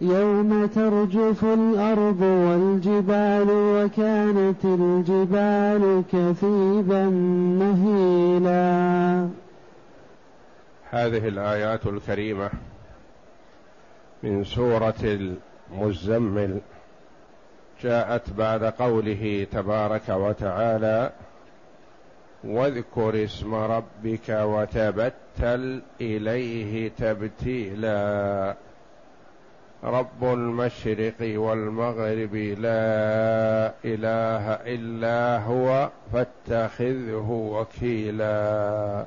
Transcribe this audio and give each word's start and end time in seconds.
يوم 0.00 0.66
ترجف 0.66 1.44
الأرض 1.44 2.20
والجبال 2.20 3.46
وكانت 3.50 4.64
الجبال 4.64 6.04
كثيبا 6.12 7.04
مهيلا. 7.60 9.28
هذه 10.90 11.28
الآيات 11.28 11.86
الكريمة 11.86 12.50
من 14.22 14.44
سورة 14.44 15.28
المزمل. 15.72 16.60
جاءت 17.82 18.30
بعد 18.30 18.64
قوله 18.64 19.46
تبارك 19.52 20.08
وتعالى 20.08 21.12
واذكر 22.44 23.24
اسم 23.24 23.54
ربك 23.54 24.28
وتبتل 24.28 25.82
إليه 26.00 26.88
تبتيلا. 26.88 28.56
رب 29.84 30.24
المشرق 30.24 31.14
والمغرب 31.20 32.34
لا 32.34 33.72
إله 33.84 34.52
إلا 34.52 35.38
هو 35.38 35.90
فاتخذه 36.12 37.30
وكيلا. 37.30 39.06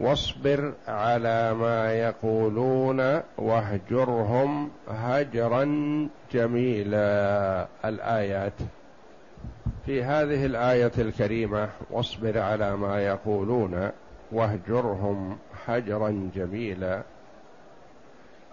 واصبر 0.00 0.72
على 0.88 1.54
ما 1.54 1.92
يقولون 1.92 3.20
واهجرهم 3.38 4.70
هجرا 4.88 5.64
جميلا. 6.32 7.66
الآيات. 7.84 8.52
في 9.86 10.02
هذه 10.02 10.46
الآية 10.46 10.92
الكريمة 10.98 11.68
واصبر 11.90 12.38
على 12.38 12.76
ما 12.76 13.00
يقولون 13.00 13.90
واهجرهم 14.32 15.38
هجرا 15.66 16.30
جميلا. 16.34 17.02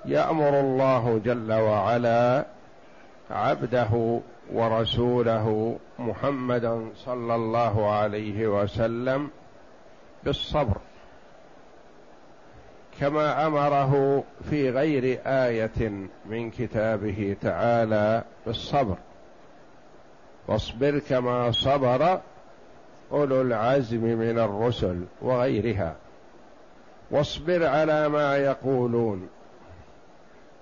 يأمر 0.05 0.59
الله 0.59 1.21
جل 1.25 1.53
وعلا 1.53 2.45
عبده 3.31 4.19
ورسوله 4.53 5.77
محمدا 5.99 6.89
صلى 7.05 7.35
الله 7.35 7.91
عليه 7.91 8.47
وسلم 8.47 9.29
بالصبر 10.23 10.77
كما 12.99 13.47
أمره 13.47 14.23
في 14.49 14.69
غير 14.69 15.19
آية 15.25 15.91
من 16.25 16.51
كتابه 16.51 17.35
تعالى 17.41 18.23
بالصبر. 18.45 18.95
واصبر 20.47 20.99
كما 20.99 21.51
صبر 21.51 22.19
أولو 23.11 23.41
العزم 23.41 24.03
من 24.03 24.39
الرسل 24.39 25.05
وغيرها 25.21 25.95
واصبر 27.11 27.65
على 27.65 28.09
ما 28.09 28.37
يقولون. 28.37 29.29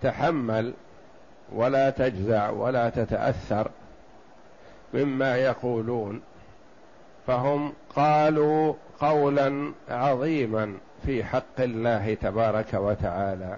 تحمل 0.01 0.73
ولا 1.51 1.89
تجزع 1.89 2.49
ولا 2.49 2.89
تتأثر 2.89 3.71
مما 4.93 5.35
يقولون 5.35 6.21
فهم 7.27 7.73
قالوا 7.95 8.73
قولا 8.99 9.71
عظيما 9.89 10.77
في 11.05 11.23
حق 11.23 11.59
الله 11.59 12.13
تبارك 12.13 12.73
وتعالى. 12.73 13.57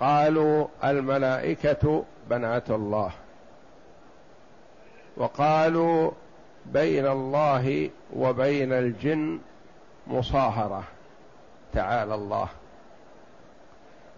قالوا 0.00 0.66
الملائكة 0.84 2.04
بنات 2.30 2.70
الله 2.70 3.10
وقالوا 5.16 6.10
بين 6.66 7.06
الله 7.06 7.90
وبين 8.16 8.72
الجن 8.72 9.38
مصاهرة 10.06 10.84
تعالى 11.72 12.14
الله. 12.14 12.48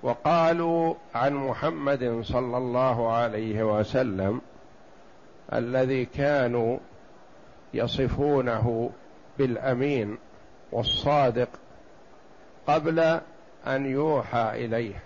وقالوا 0.05 0.95
عن 1.15 1.35
محمد 1.35 2.21
صلى 2.23 2.57
الله 2.57 3.13
عليه 3.13 3.79
وسلم 3.79 4.41
الذي 5.53 6.05
كانوا 6.05 6.79
يصفونه 7.75 8.91
بالأمين 9.39 10.19
والصادق 10.73 11.49
قبل 12.67 12.99
أن 13.67 13.87
يوحى 13.87 14.65
إليه. 14.65 15.03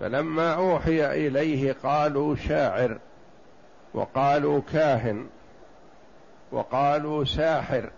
فلما 0.00 0.54
أوحي 0.54 1.26
إليه 1.26 1.76
قالوا 1.82 2.36
شاعر 2.36 2.98
وقالوا 3.94 4.60
كاهن 4.72 5.26
وقالوا 6.52 7.24
ساحر 7.24 7.90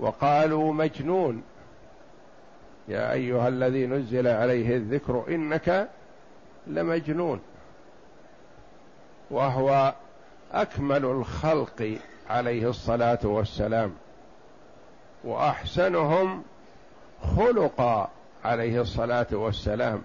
وقالوا 0.00 0.72
مجنون 0.72 1.42
يا 2.88 3.12
أيها 3.12 3.48
الذي 3.48 3.86
نزل 3.86 4.28
عليه 4.28 4.76
الذكر 4.76 5.24
إنك 5.28 5.88
لمجنون. 6.66 7.40
وهو 9.30 9.94
أكمل 10.52 11.04
الخلق 11.04 11.98
عليه 12.30 12.68
الصلاة 12.68 13.18
والسلام. 13.24 13.94
وأحسنهم 15.24 16.42
خلقا 17.36 18.10
عليه 18.44 18.80
الصلاة 18.80 19.26
والسلام. 19.32 20.02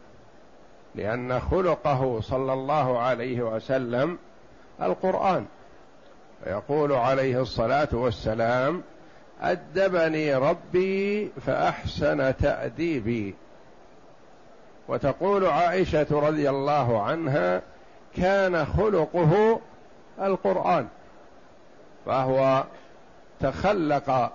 لأن 0.96 1.40
خلقه 1.40 2.22
صلى 2.22 2.54
الله 2.54 3.00
عليه 3.00 3.42
وسلم 3.42 4.18
القرآن. 4.82 5.46
ويقول 6.46 6.92
عليه 6.92 7.42
الصلاة 7.42 7.90
والسلام 7.92 8.84
ادبني 9.42 10.36
ربي 10.36 11.32
فأحسن 11.46 12.38
تأديبي. 12.38 13.36
وتقول 14.88 15.46
عائشة 15.46 16.08
رضي 16.12 16.50
الله 16.50 17.04
عنها 17.04 17.62
كان 18.18 18.66
خلقه 18.66 19.60
القرآن 20.22 20.88
فهو 22.06 22.64
تخلق 23.40 24.32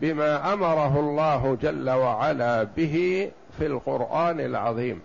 بما 0.00 0.52
أمره 0.52 1.00
الله 1.00 1.58
جل 1.62 1.90
وعلا 1.90 2.62
به 2.62 3.30
في 3.58 3.66
القرآن 3.66 4.40
العظيم. 4.40 5.02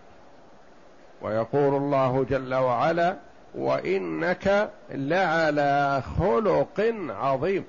ويقول 1.22 1.76
الله 1.76 2.26
جل 2.30 2.54
وعلا 2.54 3.16
وإنك 3.56 4.70
لعلى 4.92 6.02
خلق 6.20 6.94
عظيم 7.10 7.66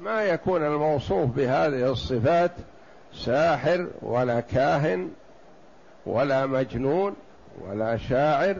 ما 0.00 0.22
يكون 0.22 0.66
الموصوف 0.66 1.30
بهذه 1.30 1.92
الصفات 1.92 2.50
ساحر 3.14 3.86
ولا 4.02 4.40
كاهن 4.40 5.10
ولا 6.06 6.46
مجنون 6.46 7.16
ولا 7.60 7.96
شاعر 7.96 8.56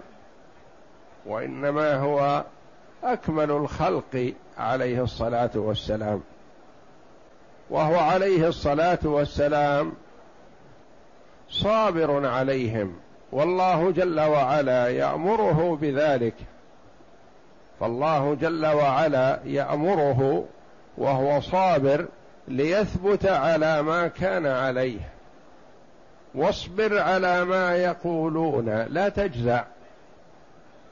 وإنما 1.27 1.97
هو 1.97 2.45
أكمل 3.05 3.51
الخلق 3.51 4.33
عليه 4.59 5.03
الصلاة 5.03 5.51
والسلام. 5.55 6.21
وهو 7.71 7.99
عليه 7.99 8.49
الصلاة 8.49 8.99
والسلام 9.05 9.93
صابر 11.51 12.27
عليهم 12.27 12.97
والله 13.33 13.91
جل 13.91 14.21
وعلا 14.21 14.89
يأمره 14.89 15.79
بذلك. 15.81 16.35
فالله 17.81 18.35
جل 18.35 18.67
وعلا 18.67 19.41
يأمره 19.45 20.45
وهو 21.01 21.41
صابر 21.41 22.07
ليثبت 22.49 23.27
على 23.27 23.83
ما 23.83 24.09
كان 24.09 24.47
عليه. 24.47 25.01
واصبر 26.35 26.99
على 26.99 27.45
ما 27.45 27.77
يقولون 27.77 28.69
لا 28.69 29.09
تجزع. 29.09 29.65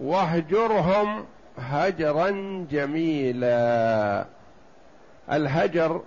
واهجرهم 0.00 1.24
هجرا 1.58 2.30
جميلا. 2.70 4.24
الهجر 5.32 6.02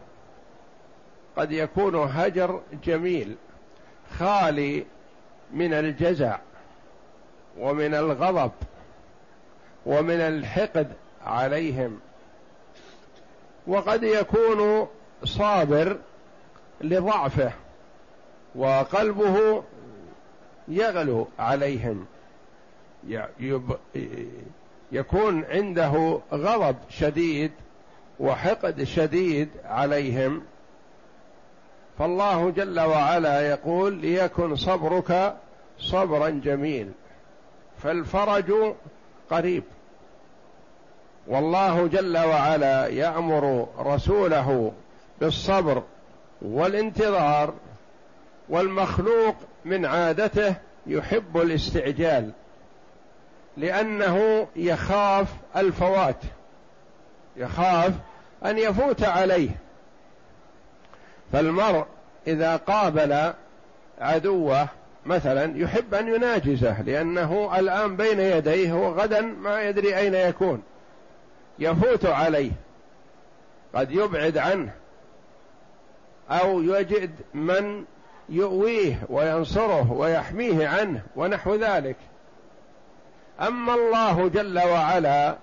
قد 1.37 1.51
يكون 1.51 1.95
هجر 1.95 2.61
جميل 2.83 3.35
خالي 4.19 4.85
من 5.53 5.73
الجزع 5.73 6.37
ومن 7.59 7.93
الغضب 7.93 8.51
ومن 9.85 10.21
الحقد 10.21 10.87
عليهم. 11.25 11.99
وقد 13.67 14.03
يكون 14.03 14.87
صابر 15.23 15.97
لضعفه 16.81 17.51
وقلبه 18.55 19.63
يغلو 20.67 21.27
عليهم. 21.39 22.05
يكون 24.91 25.43
عنده 25.43 26.19
غضب 26.33 26.75
شديد 26.89 27.51
وحقد 28.19 28.83
شديد 28.83 29.49
عليهم. 29.65 30.41
فالله 31.99 32.49
جل 32.49 32.79
وعلا 32.79 33.49
يقول 33.49 33.93
ليكن 33.93 34.55
صبرك 34.55 35.37
صبرا 35.79 36.29
جميل. 36.29 36.91
فالفرج 37.77 38.53
قريب. 39.29 39.63
والله 41.27 41.87
جل 41.87 42.17
وعلا 42.17 42.87
يأمر 42.87 43.67
رسوله 43.79 44.71
بالصبر 45.21 45.83
والانتظار 46.41 47.53
والمخلوق 48.49 49.35
من 49.65 49.85
عادته 49.85 50.55
يحب 50.87 51.37
الاستعجال 51.37 52.31
لأنه 53.57 54.47
يخاف 54.55 55.27
الفوات 55.55 56.17
يخاف 57.37 57.93
أن 58.45 58.57
يفوت 58.57 59.03
عليه. 59.03 59.49
فالمرء 61.33 61.85
إذا 62.27 62.55
قابل 62.55 63.33
عدوه 64.01 64.67
مثلا 65.05 65.57
يحب 65.57 65.93
أن 65.93 66.07
يناجزه 66.07 66.81
لأنه 66.81 67.59
الآن 67.59 67.95
بين 67.95 68.19
يديه 68.19 68.73
وغدا 68.73 69.21
ما 69.21 69.61
يدري 69.61 69.97
أين 69.97 70.13
يكون. 70.13 70.63
يفوت 71.59 72.05
عليه. 72.05 72.51
قد 73.75 73.91
يبعد 73.91 74.37
عنه. 74.37 74.73
أو 76.29 76.61
يجد 76.61 77.11
من 77.33 77.85
يؤويه 78.29 79.03
وينصره 79.09 79.91
ويحميه 79.91 80.67
عنه 80.67 81.01
ونحو 81.15 81.55
ذلك. 81.55 81.95
أما 83.41 83.73
الله 83.73 84.27
جل 84.27 84.59
وعلا 84.59 85.35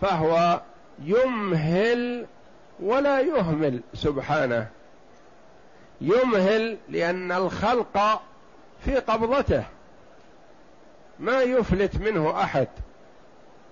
فهو 0.00 0.60
يمهل 1.02 2.26
ولا 2.80 3.20
يهمل 3.20 3.80
سبحانه. 3.94 4.68
يمهل 6.00 6.78
لأن 6.88 7.32
الخلق 7.32 8.22
في 8.84 8.96
قبضته. 8.96 9.64
ما 11.18 11.42
يفلت 11.42 11.96
منه 11.96 12.42
أحد. 12.42 12.68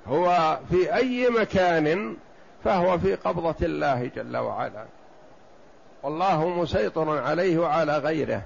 هو 0.09 0.59
في 0.71 0.95
أي 0.95 1.29
مكان 1.31 2.17
فهو 2.65 2.99
في 2.99 3.15
قبضة 3.15 3.55
الله 3.63 4.11
جل 4.17 4.37
وعلا. 4.37 4.85
والله 6.03 6.49
مسيطر 6.49 7.19
عليه 7.19 7.59
وعلى 7.59 7.99
غيره. 7.99 8.43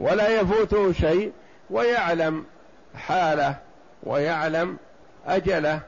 ولا 0.00 0.40
يفوته 0.40 0.92
شيء 0.92 1.32
ويعلم 1.70 2.44
حاله 2.94 3.56
ويعلم 4.02 4.76
أجله 5.26 5.80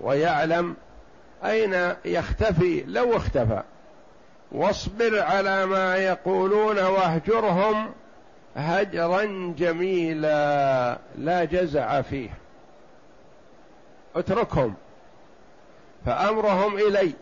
ويعلم 0.00 0.76
أين 1.44 1.94
يختفي 2.04 2.84
لو 2.86 3.16
اختفى. 3.16 3.62
واصبر 4.52 5.22
على 5.22 5.66
ما 5.66 5.96
يقولون 5.96 6.78
واهجرهم 6.78 7.90
هجرا 8.56 9.54
جميلا 9.58 10.98
لا 11.18 11.44
جزع 11.44 12.02
فيه. 12.02 12.30
أتركهم 14.16 14.74
فأمرهم 16.06 16.76
إلي 16.76 17.12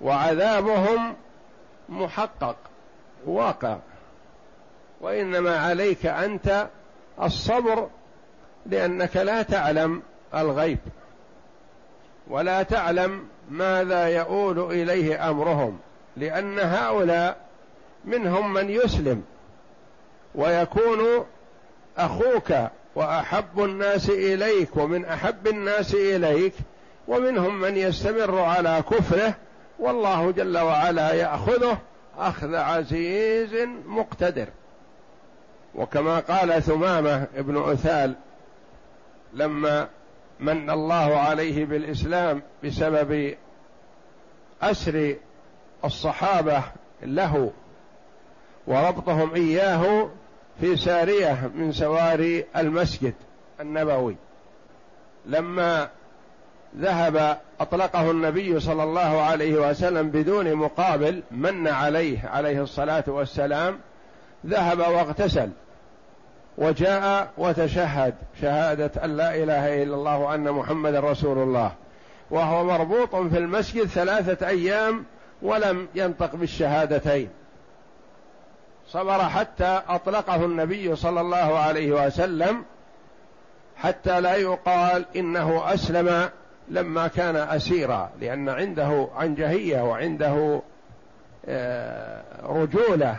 وعذابهم 0.00 1.14
محقق 1.88 2.56
واقع 3.26 3.76
وإنما 5.00 5.58
عليك 5.58 6.06
أنت 6.06 6.68
الصبر 7.22 7.88
لأنك 8.66 9.16
لا 9.16 9.42
تعلم 9.42 10.02
الغيب 10.34 10.78
ولا 12.28 12.62
تعلم 12.62 13.28
ماذا 13.50 14.08
يؤول 14.08 14.58
إليه 14.58 15.30
أمرهم 15.30 15.78
لأن 16.16 16.58
هؤلاء 16.58 17.36
منهم 18.04 18.52
من 18.52 18.70
يسلم 18.70 19.22
ويكون 20.34 21.26
أخوك 21.98 22.52
وأحب 22.94 23.64
الناس 23.64 24.10
إليك 24.10 24.76
ومن 24.76 25.04
أحب 25.04 25.46
الناس 25.46 25.94
إليك 25.94 26.54
ومنهم 27.08 27.60
من 27.60 27.76
يستمر 27.76 28.38
على 28.38 28.82
كفره 28.90 29.34
والله 29.78 30.30
جل 30.30 30.58
وعلا 30.58 31.12
يأخذه 31.12 31.78
أخذ 32.18 32.54
عزيز 32.54 33.54
مقتدر. 33.86 34.46
وكما 35.74 36.20
قال 36.20 36.62
ثمامة 36.62 37.26
ابن 37.36 37.70
أثال 37.70 38.14
لما 39.34 39.88
من 40.40 40.70
الله 40.70 41.18
عليه 41.18 41.64
بالإسلام 41.64 42.42
بسبب 42.64 43.34
أسر 44.62 45.16
الصحابة 45.84 46.62
له 47.02 47.52
وربطهم 48.66 49.34
إياه 49.34 50.08
في 50.60 50.76
سارية 50.76 51.50
من 51.54 51.72
سواري 51.72 52.44
المسجد 52.56 53.14
النبوي. 53.60 54.16
لما 55.26 55.88
ذهب 56.78 57.38
أطلقه 57.60 58.10
النبي 58.10 58.60
صلى 58.60 58.82
الله 58.82 59.22
عليه 59.22 59.70
وسلم 59.70 60.10
بدون 60.10 60.54
مقابل 60.54 61.22
من 61.30 61.68
عليه 61.68 62.28
عليه 62.28 62.62
الصلاة 62.62 63.04
والسلام 63.06 63.78
ذهب 64.46 64.78
واغتسل. 64.78 65.50
وجاء 66.58 67.30
وتشهد 67.38 68.14
شهادة 68.40 69.04
أن 69.04 69.16
لا 69.16 69.34
إله 69.34 69.82
إلا 69.82 69.94
الله 69.94 70.18
وأن 70.18 70.50
محمد 70.50 70.94
رسول 70.94 71.38
الله. 71.38 71.72
وهو 72.30 72.64
مربوط 72.64 73.16
في 73.16 73.38
المسجد 73.38 73.84
ثلاثة 73.84 74.48
أيام 74.48 75.04
ولم 75.42 75.88
ينطق 75.94 76.36
بالشهادتين. 76.36 77.28
صبر 78.92 79.18
حتى 79.18 79.82
أطلقه 79.88 80.44
النبي 80.44 80.96
صلى 80.96 81.20
الله 81.20 81.58
عليه 81.58 82.06
وسلم 82.06 82.64
حتى 83.76 84.20
لا 84.20 84.34
يقال 84.34 85.04
إنه 85.16 85.74
أسلم 85.74 86.28
لما 86.68 87.08
كان 87.08 87.36
أسيرا 87.36 88.10
لأن 88.20 88.48
عنده 88.48 89.08
عنجهية 89.16 89.82
وعنده 89.82 90.62
آه، 91.46 92.22
رجولة 92.42 93.16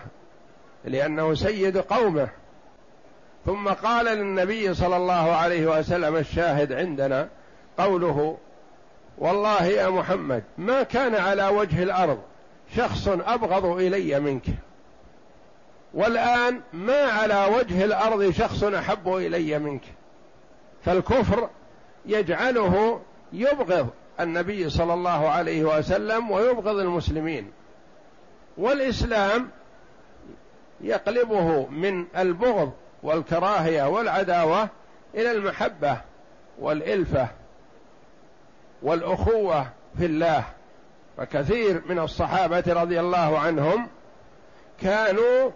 لأنه 0.86 1.34
سيد 1.34 1.78
قومه. 1.78 2.28
ثم 3.46 3.68
قال 3.68 4.06
للنبي 4.06 4.74
صلى 4.74 4.98
الله 4.98 5.32
عليه 5.32 5.80
وسلم 5.80 6.16
الشاهد 6.16 6.74
عندنا 6.74 7.28
قوله 7.78 8.38
والله 9.18 9.64
يا 9.66 9.90
محمد 9.90 10.44
ما 10.58 10.84
كان 10.84 11.16
على 11.16 11.48
وجه 11.48 11.84
الأرض 11.84 12.20
شخص 12.76 13.08
أبغض 13.08 13.66
إلي 13.66 14.20
منك. 14.20 14.46
والآن 15.94 16.62
ما 16.74 17.02
على 17.02 17.46
وجه 17.56 17.86
الأرض 17.86 18.32
شخص 18.32 18.64
أحب 18.64 19.16
إلي 19.16 19.60
منك. 19.60 19.82
فالكفر 20.86 21.50
يجعله 22.06 23.02
يبغض 23.34 23.90
النبي 24.20 24.70
صلى 24.70 24.94
الله 24.94 25.30
عليه 25.30 25.64
وسلم 25.64 26.32
ويبغض 26.32 26.78
المسلمين. 26.78 27.52
والإسلام 28.58 29.50
يقلبه 30.82 31.66
من 31.66 32.06
البغض 32.18 32.72
والكراهية 33.04 33.84
والعداوة 33.84 34.70
إلى 35.16 35.32
المحبة 35.32 35.98
والإلفة 36.60 37.28
والأخوة 38.82 39.68
في 39.98 40.06
الله. 40.06 40.44
فكثير 41.18 41.82
من 41.90 42.00
الصحابة 42.00 42.64
رضي 42.68 43.00
الله 43.00 43.40
عنهم 43.40 43.88
كانوا 44.82 45.52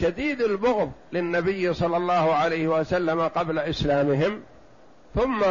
شديد 0.00 0.40
البغض 0.42 0.92
للنبي 1.12 1.74
صلى 1.74 1.96
الله 1.96 2.34
عليه 2.34 2.68
وسلم 2.68 3.20
قبل 3.20 3.58
إسلامهم 3.58 4.40
ثم 5.14 5.44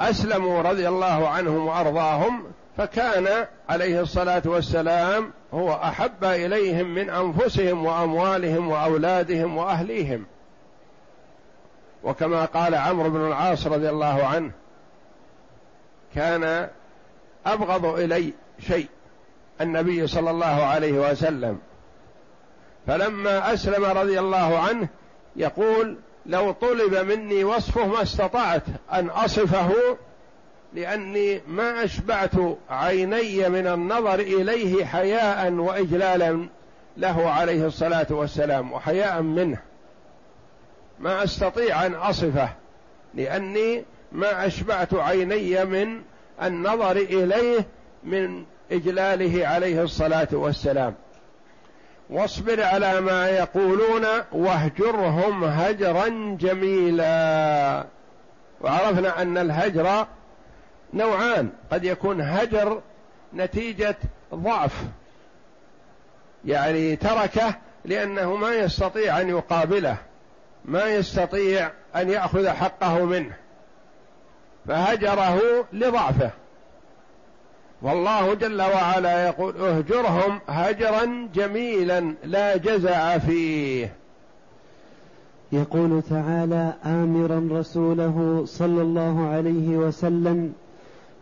أسلموا 0.00 0.62
رضي 0.62 0.88
الله 0.88 1.28
عنهم 1.28 1.66
وأرضاهم 1.66 2.44
فكان 2.76 3.46
عليه 3.68 4.00
الصلاة 4.00 4.42
والسلام 4.46 5.30
هو 5.54 5.72
أحب 5.72 6.24
إليهم 6.24 6.94
من 6.94 7.10
أنفسهم 7.10 7.84
وأموالهم 7.84 8.68
وأولادهم 8.68 9.56
وأهليهم. 9.56 10.26
وكما 12.04 12.44
قال 12.44 12.74
عمرو 12.74 13.10
بن 13.10 13.26
العاص 13.26 13.66
رضي 13.66 13.88
الله 13.88 14.26
عنه 14.26 14.50
كان 16.14 16.68
أبغض 17.46 17.84
إلي 17.84 18.32
شيء 18.66 18.88
النبي 19.60 20.06
صلى 20.06 20.30
الله 20.30 20.46
عليه 20.46 21.10
وسلم. 21.10 21.58
فلما 22.88 23.54
أسلم 23.54 23.84
رضي 23.84 24.18
الله 24.18 24.58
عنه 24.58 24.88
يقول 25.36 25.96
لو 26.26 26.52
طلب 26.52 26.94
مني 26.94 27.44
وصفه 27.44 27.86
ما 27.86 28.02
استطعت 28.02 28.62
أن 28.92 29.08
أصفه 29.08 29.70
لأني 30.74 31.40
ما 31.48 31.84
أشبعت 31.84 32.30
عيني 32.70 33.48
من 33.48 33.66
النظر 33.66 34.14
إليه 34.14 34.84
حياء 34.84 35.52
وإجلالا 35.52 36.48
له 36.96 37.30
عليه 37.30 37.66
الصلاة 37.66 38.06
والسلام 38.10 38.72
وحياء 38.72 39.22
منه. 39.22 39.58
ما 40.98 41.24
أستطيع 41.24 41.86
أن 41.86 41.94
أصفه 41.94 42.48
لأني 43.14 43.84
ما 44.12 44.46
أشبعت 44.46 44.94
عيني 44.94 45.64
من 45.64 46.02
النظر 46.42 46.96
إليه 46.96 47.66
من 48.04 48.44
إجلاله 48.72 49.46
عليه 49.46 49.82
الصلاة 49.82 50.28
والسلام. 50.32 50.94
واصبر 52.10 52.62
على 52.62 53.00
ما 53.00 53.28
يقولون 53.28 54.06
واهجرهم 54.32 55.44
هجرا 55.44 56.36
جميلا. 56.40 57.84
وعرفنا 58.60 59.22
أن 59.22 59.38
الهجر 59.38 60.06
نوعان. 60.94 61.50
قد 61.72 61.84
يكون 61.84 62.20
هجر 62.20 62.80
نتيجة 63.34 63.96
ضعف 64.34 64.84
يعني 66.44 66.96
تركه 66.96 67.54
لأنه 67.84 68.36
ما 68.36 68.54
يستطيع 68.54 69.20
أن 69.20 69.28
يقابله 69.28 69.96
ما 70.64 70.84
يستطيع 70.84 71.70
أن 71.96 72.10
يأخذ 72.10 72.48
حقه 72.48 73.04
منه 73.04 73.34
فهجره 74.68 75.64
لضعفه. 75.72 76.30
والله 77.82 78.34
جل 78.34 78.62
وعلا 78.62 79.26
يقول 79.26 79.56
اهجرهم 79.56 80.40
هجرا 80.48 81.28
جميلا 81.34 82.14
لا 82.24 82.56
جزع 82.56 83.18
فيه. 83.18 83.92
يقول 85.52 86.02
تعالى 86.10 86.74
آمرا 86.84 87.48
رسوله 87.60 88.42
صلى 88.46 88.82
الله 88.82 89.26
عليه 89.26 89.76
وسلم 89.76 90.52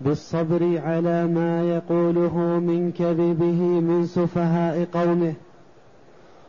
بالصبر 0.01 0.81
على 0.85 1.27
ما 1.27 1.63
يقوله 1.63 2.39
من 2.39 2.93
كذبه 2.93 3.61
من 3.81 4.07
سفهاء 4.07 4.89
قومه 4.93 5.35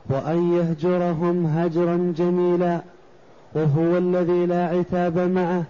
وأن 0.09 0.53
يهجرهم 0.53 1.45
هجرا 1.45 2.13
جميلا 2.17 2.81
وهو 3.55 3.97
الذي 3.97 4.45
لا 4.45 4.65
عتاب 4.65 5.17
معه 5.17 5.63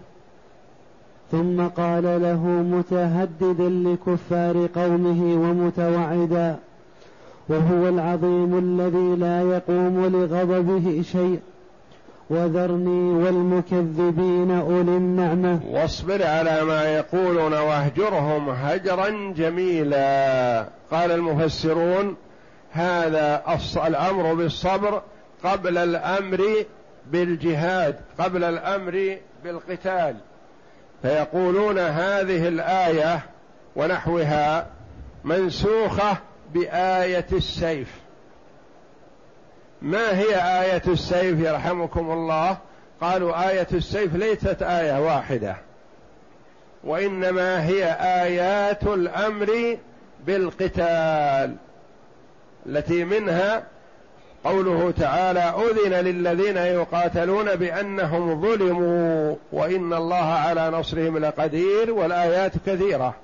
ثم 1.32 1.68
قال 1.68 2.04
له 2.04 2.46
متهددا 2.46 3.70
لكفار 3.70 4.68
قومه 4.76 5.50
ومتوعدا 5.50 6.56
وهو 7.50 7.88
العظيم 7.90 8.58
الذي 8.58 9.16
لا 9.16 9.42
يقوم 9.42 10.06
لغضبه 10.06 11.02
شيء 11.02 11.40
وذرني 12.30 13.24
والمكذبين 13.24 14.52
أولي 14.52 14.98
النعمة. 14.98 15.60
واصبر 15.70 16.24
على 16.24 16.64
ما 16.64 16.84
يقولون 16.84 17.54
واهجرهم 17.54 18.50
هجرا 18.50 19.34
جميلا. 19.38 20.66
قال 20.92 21.12
المفسرون 21.12 22.16
هذا 22.72 23.44
الأمر 23.78 24.34
بالصبر 24.34 25.02
قبل 25.44 25.78
الأمر 25.78 26.44
بالجهاد 27.12 27.96
قبل 28.20 28.44
الأمر 28.44 29.18
بالقتال. 29.44 30.16
فيقولون 31.02 31.80
هذه 31.80 32.48
الآية 32.48 33.20
ونحوها 33.76 34.68
منسوخة 35.24 36.18
بآية 36.54 37.26
السيف. 37.34 37.88
ما 39.82 40.18
هي 40.20 40.36
آية 40.62 40.82
السيف 40.88 41.40
يرحمكم 41.40 42.12
الله؟ 42.12 42.58
قالوا 43.02 43.50
آية 43.50 43.68
السيف 43.74 44.16
ليست 44.16 44.62
آية 44.62 45.00
واحدة 45.06 45.56
وإنما 46.84 47.66
هي 47.66 47.86
آيات 48.00 48.84
الأمر 48.84 49.78
بالقتال 50.26 51.56
التي 52.66 53.04
منها 53.04 53.64
قوله 54.48 54.94
تعالى 55.00 55.40
أذن 55.40 55.94
للذين 55.94 56.58
يقاتلون 56.58 57.56
بأنهم 57.56 58.42
ظلموا 58.42 59.36
وإن 59.52 59.94
الله 59.94 60.26
على 60.26 60.70
نصرهم 60.70 61.18
لقدير 61.18 61.94
والآيات 61.94 62.52
كثيرة. 62.66 63.16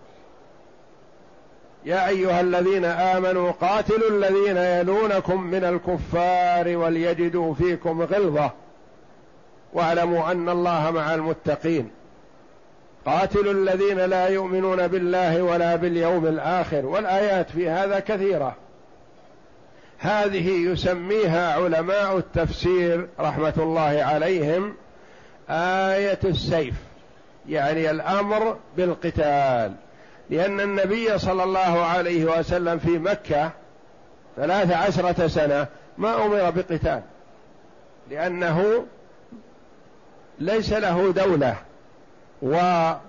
يا 1.86 2.08
أيها 2.08 2.42
الذين 2.42 2.86
آمنوا 2.86 3.52
قاتلوا 3.52 4.10
الذين 4.10 4.58
يلونكم 4.58 5.44
من 5.44 5.64
الكفار 5.64 6.78
وليجدوا 6.78 7.54
فيكم 7.54 8.02
غلظة 8.02 8.52
واعلموا 9.74 10.32
أن 10.32 10.50
الله 10.50 10.92
مع 10.92 11.14
المتقين. 11.14 11.92
قاتلوا 13.06 13.54
الذين 13.54 13.98
لا 13.98 14.28
يؤمنون 14.28 14.88
بالله 14.88 15.44
ولا 15.44 15.76
باليوم 15.76 16.28
الآخر 16.28 16.86
والآيات 16.86 17.50
في 17.50 17.70
هذا 17.70 18.00
كثيرة. 18.00 18.56
هذه 20.04 20.50
يسميها 20.50 21.54
علماء 21.54 22.18
التفسير 22.18 23.08
رحمة 23.20 23.54
الله 23.58 24.04
عليهم 24.04 24.74
آية 25.50 26.20
السيف 26.24 26.74
يعني 27.50 27.92
الأمر 27.92 28.58
بالقتال. 28.78 29.74
لأن 30.30 30.60
النبي 30.60 31.18
صلى 31.18 31.44
الله 31.44 31.86
عليه 31.86 32.40
وسلم 32.40 32.80
في 32.80 32.90
مكة 33.00 33.52
ثلاث 34.36 34.72
عشرة 34.72 35.28
سنة 35.28 35.68
ما 35.98 36.26
أمر 36.26 36.50
بقتال 36.50 37.02
لأنه 38.12 38.86
ليس 40.40 40.74
له 40.74 41.12
دولة 41.12 41.56
ومعه 42.42 43.00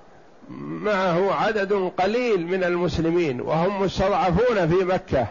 عدد 1.34 1.92
قليل 1.98 2.46
من 2.46 2.64
المسلمين 2.64 3.40
وهم 3.40 3.82
مستضعفون 3.82 4.68
في 4.68 4.84
مكة. 4.84 5.26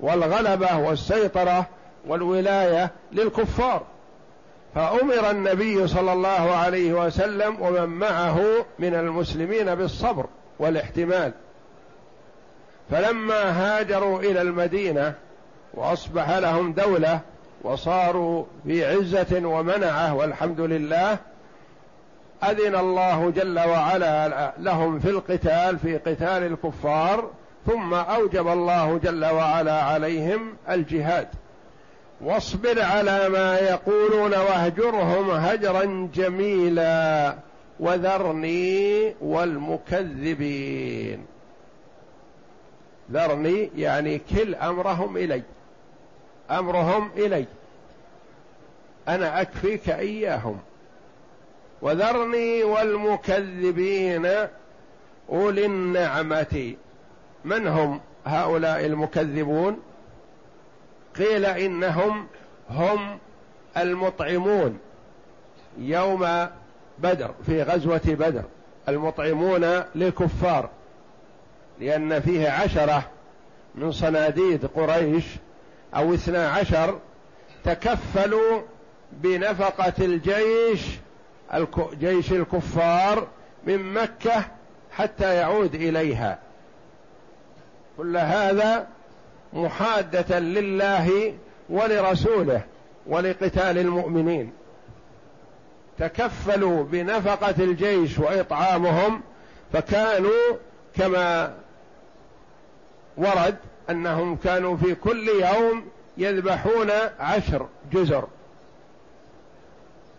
والغلبة 0.00 0.78
والسيطرة 0.78 1.66
والولاية 2.06 2.90
للكفار. 3.12 3.82
فأمر 4.74 5.30
النبي 5.30 5.88
صلى 5.88 6.12
الله 6.12 6.54
عليه 6.56 6.92
وسلم 6.92 7.62
ومن 7.62 7.86
معه 7.86 8.40
من 8.78 8.94
المسلمين 8.94 9.74
بالصبر 9.74 10.26
والاحتمال. 10.58 11.32
فلما 12.90 13.42
هاجروا 13.42 14.20
إلى 14.20 14.42
المدينة 14.42 15.14
وأصبح 15.74 16.30
لهم 16.30 16.72
دولة 16.72 17.20
وصاروا 17.62 18.44
في 18.66 18.86
عزة 18.86 19.46
ومنعة 19.46 20.14
والحمد 20.14 20.60
لله 20.60 21.18
أذن 22.42 22.76
الله 22.76 23.30
جل 23.30 23.58
وعلا 23.58 24.52
لهم 24.58 25.00
في 25.00 25.10
القتال 25.10 25.78
في 25.78 25.96
قتال 25.96 26.42
الكفار 26.42 27.30
ثم 27.66 27.94
أوجب 27.94 28.48
الله 28.48 28.98
جل 28.98 29.24
وعلا 29.24 29.82
عليهم 29.82 30.56
الجهاد. 30.68 31.28
واصبر 32.20 32.82
على 32.82 33.28
ما 33.28 33.58
يقولون 33.58 34.34
واهجرهم 34.34 35.30
هجرا 35.30 36.10
جميلا 36.14 37.34
وذرني 37.80 39.14
والمكذبين. 39.20 41.26
ذرني 43.12 43.70
يعني 43.76 44.18
كل 44.18 44.54
أمرهم 44.54 45.16
إلي. 45.16 45.42
أمرهم 46.50 47.10
إلي. 47.16 47.46
أنا 49.08 49.40
أكفيك 49.40 49.90
إياهم. 49.90 50.58
وذرني 51.82 52.62
والمكذبين 52.62 54.28
أولي 55.30 55.66
النعمة. 55.66 56.74
من 57.44 57.66
هم 57.66 58.00
هؤلاء 58.26 58.86
المكذبون؟ 58.86 59.78
قيل 61.18 61.44
إنهم 61.44 62.26
هم 62.70 63.18
المطعمون 63.76 64.78
يوم 65.78 66.48
بدر 66.98 67.34
في 67.46 67.62
غزوة 67.62 68.00
بدر. 68.06 68.44
المطعمون 68.88 69.82
للكفار 69.94 70.70
لأن 71.80 72.20
فيه 72.20 72.50
عشرة 72.50 73.10
من 73.74 73.92
صناديد 73.92 74.66
قريش 74.66 75.24
أو 75.96 76.14
اثنا 76.14 76.48
عشر 76.48 76.98
تكفلوا 77.64 78.60
بنفقة 79.12 79.92
الجيش 80.04 80.98
جيش 82.00 82.32
الكفار 82.32 83.26
من 83.66 83.92
مكة 83.92 84.44
حتى 84.92 85.34
يعود 85.34 85.74
إليها. 85.74 86.38
كل 87.96 88.16
هذا 88.16 88.86
محادة 89.52 90.38
لله 90.38 91.34
ولرسوله 91.68 92.62
ولقتال 93.06 93.78
المؤمنين. 93.78 94.52
تكفلوا 95.98 96.84
بنفقة 96.84 97.54
الجيش 97.64 98.18
وإطعامهم 98.18 99.20
فكانوا 99.72 100.56
كما 100.96 101.54
ورد 103.16 103.56
أنهم 103.90 104.36
كانوا 104.36 104.76
في 104.76 104.94
كل 104.94 105.28
يوم 105.28 105.84
يذبحون 106.16 106.90
عشر 107.20 107.66
جزر 107.92 108.24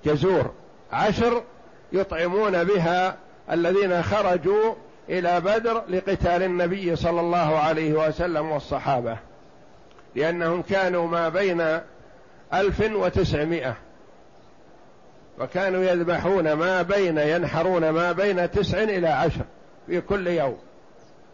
جزور 0.05 0.51
عشر 0.91 1.43
يطعمون 1.91 2.63
بها 2.63 3.17
الذين 3.51 4.03
خرجوا 4.03 4.73
إلى 5.09 5.41
بدر 5.41 5.83
لقتال 5.89 6.43
النبي 6.43 6.95
صلى 6.95 7.19
الله 7.21 7.59
عليه 7.59 8.07
وسلم 8.07 8.51
والصحابة 8.51 9.17
لأنهم 10.15 10.61
كانوا 10.61 11.07
ما 11.07 11.29
بين 11.29 11.79
ألف 12.53 12.91
وتسعمائة 12.91 13.75
وكانوا 15.39 15.83
يذبحون 15.83 16.53
ما 16.53 16.81
بين 16.81 17.17
ينحرون 17.17 17.89
ما 17.89 18.11
بين 18.11 18.51
تسع 18.51 18.83
إلى 18.83 19.07
عشر 19.07 19.41
في 19.87 20.01
كل 20.01 20.27
يوم 20.27 20.57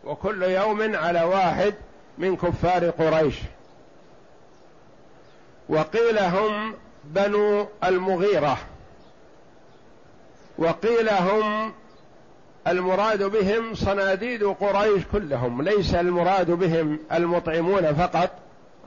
وكل 0.03 0.43
يوم 0.43 0.95
على 0.95 1.23
واحد 1.23 1.73
من 2.17 2.35
كفار 2.35 2.89
قريش. 2.89 3.35
وقيل 5.69 6.19
هم 6.19 6.75
بنو 7.03 7.67
المغيرة 7.83 8.57
وقيل 10.57 11.09
هم 11.09 11.73
المراد 12.71 13.23
بهم 13.23 13.75
صناديد 13.75 14.43
قريش 14.43 15.03
كلهم 15.11 15.61
ليس 15.61 15.95
المراد 15.95 16.51
بهم 16.51 16.99
المطعمون 17.11 17.93
فقط 17.93 18.29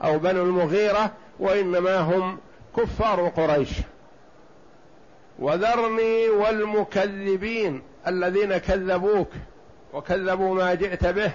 أو 0.03 0.19
بنو 0.19 0.43
المغيرة 0.43 1.11
وإنما 1.39 1.97
هم 1.97 2.37
كفار 2.77 3.27
قريش. 3.27 3.69
وذرني 5.39 6.29
والمكذبين 6.29 7.81
الذين 8.07 8.57
كذبوك 8.57 9.29
وكذبوا 9.93 10.55
ما 10.55 10.73
جئت 10.73 11.07
به 11.07 11.31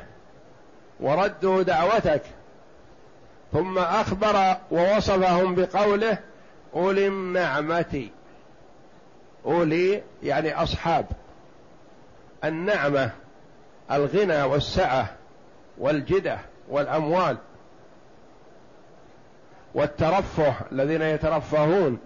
وردوا 1.01 1.63
دعوتك. 1.63 2.23
ثم 3.53 3.79
أخبر 3.79 4.57
ووصفهم 4.71 5.55
بقوله 5.55 6.19
أولي 6.75 7.07
النعمة. 7.07 8.09
أولي 9.47 10.03
يعني 10.23 10.55
أصحاب. 10.63 11.07
النعمة 12.45 13.11
الغنى 13.93 14.43
والسعة 14.43 15.17
والجدة 15.79 16.39
والأموال 16.69 17.37
والترفه 19.75 20.55
الذين 20.73 21.03
يترفهون 21.03 21.99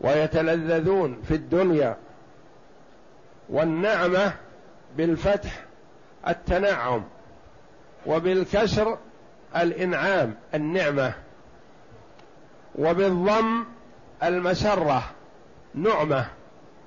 ويتلذذون 0.00 1.22
في 1.28 1.34
الدنيا 1.34 1.96
والنعمة 3.48 4.32
بالفتح 4.96 5.64
التنعم 6.28 7.04
وبالكسر 8.06 8.98
الإنعام 9.56 10.34
النعمة 10.54 11.12
وبالضم 12.78 13.64
المسرة 14.22 15.02
نعمة 15.74 16.26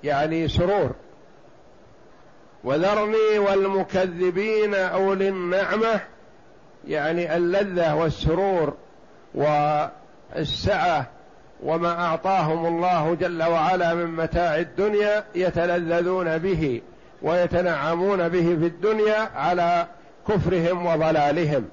يعني 0.03 0.47
سرور. 0.47 0.91
وذرني 2.63 3.39
والمكذبين 3.39 4.75
أولي 4.75 5.29
النعمة 5.29 6.01
يعني 6.87 7.35
اللذة 7.35 7.95
والسرور 7.95 8.73
والسعة 9.35 11.05
وما 11.63 12.05
أعطاهم 12.05 12.65
الله 12.65 13.15
جل 13.15 13.43
وعلا 13.43 13.93
من 13.93 14.05
متاع 14.05 14.57
الدنيا 14.57 15.23
يتلذذون 15.35 16.37
به 16.37 16.81
ويتنعمون 17.21 18.29
به 18.29 18.41
في 18.41 18.65
الدنيا 18.65 19.29
على 19.35 19.87
كفرهم 20.27 20.85
وضلالهم. 20.85 21.69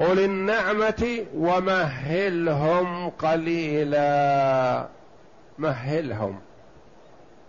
أولي 0.00 0.24
النعمة 0.24 1.26
ومهلهم 1.36 3.10
قليلا. 3.10 4.86
مهلهم. 5.58 6.40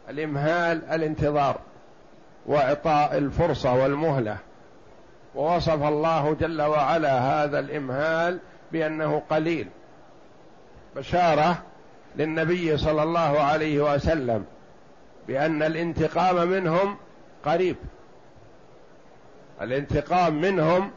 الإمهال 0.09 0.81
الانتظار. 0.91 1.59
وإعطاء 2.45 3.17
الفرصة 3.17 3.73
والمهلة. 3.73 4.37
ووصف 5.35 5.83
الله 5.83 6.33
جل 6.39 6.61
وعلا 6.61 7.19
هذا 7.19 7.59
الإمهال 7.59 8.39
بأنه 8.71 9.21
قليل. 9.29 9.67
بشارة 10.95 11.63
للنبي 12.15 12.77
صلى 12.77 13.03
الله 13.03 13.39
عليه 13.39 13.93
وسلم 13.93 14.45
بأن 15.27 15.63
الانتقام 15.63 16.47
منهم 16.47 16.97
قريب. 17.45 17.75
الانتقام 19.61 20.41
منهم 20.41 20.91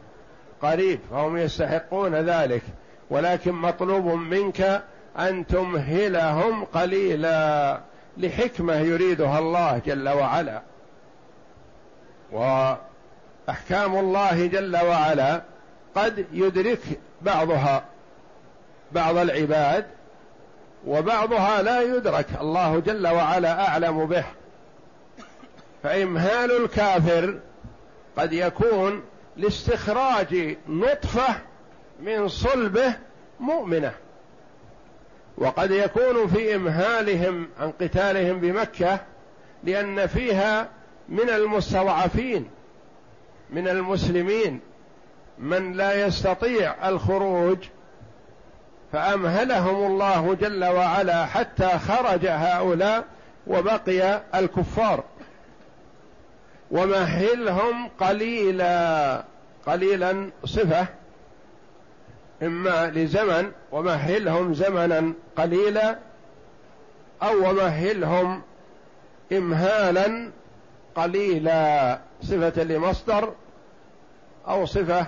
قريب 0.61 0.99
فهم 1.11 1.37
يستحقون 1.37 2.15
ذلك. 2.15 2.61
ولكن 3.09 3.51
مطلوب 3.51 4.05
منك 4.05 4.83
أن 5.19 5.47
تمهلهم 5.47 6.65
قليلا 6.65 7.79
لحكمة 8.17 8.75
يريدها 8.75 9.39
الله 9.39 9.81
جل 9.85 10.09
وعلا. 10.09 10.61
وأحكام 12.33 13.95
الله 13.95 14.45
جل 14.45 14.77
وعلا 14.77 15.41
قد 15.95 16.25
يدرك 16.31 16.79
بعضها 17.21 17.85
بعض 18.91 19.17
العباد 19.17 19.85
وبعضها 20.87 21.61
لا 21.61 21.81
يدرك. 21.81 22.25
الله 22.41 22.79
جل 22.79 23.07
وعلا 23.07 23.67
أعلم 23.67 24.05
به. 24.05 24.25
فإمهال 25.83 26.63
الكافر 26.63 27.39
قد 28.17 28.33
يكون 28.33 29.03
لاستخراج 29.37 30.57
نطفة 30.67 31.35
من 31.99 32.27
صلبه 32.27 32.93
مؤمنة. 33.39 33.93
وقد 35.37 35.71
يكون 35.71 36.27
في 36.27 36.55
إمهالهم 36.55 37.47
عن 37.59 37.71
قتالهم 37.71 38.39
بمكة 38.39 38.99
لأن 39.63 40.07
فيها 40.07 40.69
من 41.09 41.29
المستضعفين 41.29 42.49
من 43.49 43.67
المسلمين 43.67 44.59
من 45.39 45.73
لا 45.73 46.07
يستطيع 46.07 46.89
الخروج 46.89 47.57
فأمهلهم 48.93 49.91
الله 49.91 50.33
جل 50.33 50.65
وعلا 50.65 51.25
حتى 51.25 51.69
خرج 51.79 52.25
هؤلاء 52.27 53.05
وبقي 53.47 54.21
الكفار. 54.35 55.03
ومهلهم 56.71 57.89
قليلا 57.99 59.23
قليلا 59.65 60.29
صفة 60.45 60.87
إما 62.43 62.91
لزمن 62.95 63.51
ومهلهم 63.71 64.53
زمنا 64.53 65.13
قليلا 65.37 65.97
أو 67.23 67.49
ومهلهم 67.49 68.41
إمهالا 69.31 70.31
قليلا 70.95 71.99
صفة 72.21 72.63
لمصدر 72.63 73.33
أو 74.47 74.65
صفة 74.65 75.07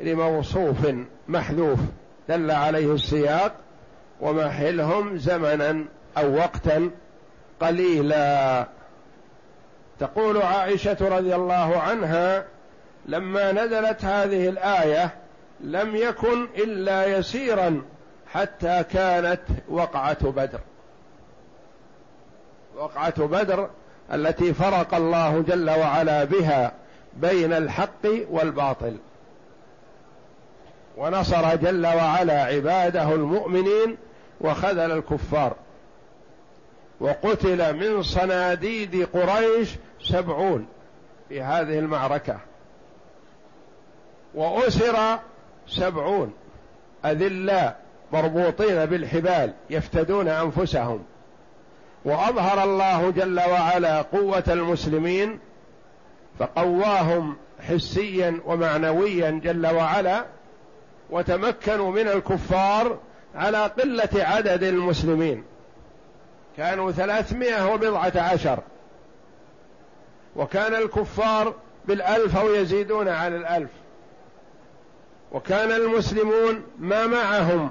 لموصوف 0.00 0.94
محذوف. 1.28 1.78
دل 2.28 2.50
عليه 2.50 2.94
السياق 2.94 3.54
ومهلهم 4.20 5.16
زمنا 5.16 5.84
أو 6.18 6.34
وقتا 6.36 6.90
قليلا. 7.60 8.66
تقول 9.98 10.42
عائشة 10.42 10.96
رضي 11.00 11.34
الله 11.34 11.78
عنها 11.78 12.44
لما 13.06 13.52
نزلت 13.52 14.04
هذه 14.04 14.48
الآية 14.48 15.14
لم 15.60 15.96
يكن 15.96 16.44
إلا 16.44 17.18
يسيرا 17.18 17.82
حتى 18.32 18.84
كانت 18.92 19.40
وقعة 19.68 20.30
بدر. 20.30 20.60
وقعة 22.76 23.26
بدر 23.26 23.70
التي 24.12 24.54
فرق 24.54 24.94
الله 24.94 25.40
جل 25.40 25.70
وعلا 25.70 26.24
بها 26.24 26.72
بين 27.16 27.52
الحق 27.52 28.06
والباطل. 28.30 28.96
ونصر 30.96 31.56
جل 31.56 31.86
وعلا 31.86 32.44
عباده 32.44 33.14
المؤمنين 33.14 33.96
وخذل 34.40 34.92
الكفار. 34.92 35.56
وقتل 37.00 37.76
من 37.76 38.02
صناديد 38.02 39.08
قريش 39.12 39.70
سبعون 40.02 40.66
في 41.28 41.42
هذه 41.42 41.78
المعركة. 41.78 42.38
وأسر 44.34 45.18
سبعون 45.68 46.32
أذلاء 47.04 47.80
مربوطين 48.12 48.86
بالحبال 48.86 49.52
يفتدون 49.70 50.28
أنفسهم. 50.28 51.04
وأظهر 52.06 52.64
الله 52.64 53.10
جل 53.10 53.40
وعلا 53.40 54.02
قوة 54.02 54.44
المسلمين 54.48 55.38
فقواهم 56.38 57.36
حسيا 57.68 58.40
ومعنويا 58.44 59.30
جل 59.30 59.66
وعلا 59.66 60.24
وتمكنوا 61.10 61.90
من 61.90 62.08
الكفار 62.08 62.98
على 63.34 63.58
قلة 63.58 64.08
عدد 64.14 64.62
المسلمين. 64.62 65.44
كانوا 66.56 66.92
ثلاثمائة 66.92 67.72
وبضعة 67.74 68.12
عشر. 68.16 68.58
وكان 70.36 70.74
الكفار 70.74 71.54
بالألف 71.84 72.36
أو 72.36 72.54
يزيدون 72.54 73.08
على 73.08 73.36
الألف. 73.36 73.70
وكان 75.32 75.72
المسلمون 75.72 76.62
ما 76.78 77.06
معهم 77.06 77.70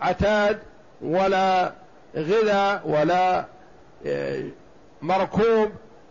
عتاد 0.00 0.58
ولا 1.02 1.72
غذاء 2.16 2.82
ولا 2.84 3.44
آه، 4.06 4.42
مركوب 5.02 5.70